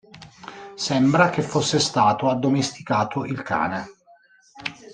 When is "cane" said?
3.43-3.85